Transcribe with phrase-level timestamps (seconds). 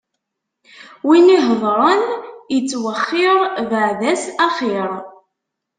[1.07, 2.01] Win ihedṛen
[2.57, 3.37] ittwexxiṛ,
[3.69, 4.91] bɛed-as axiṛ!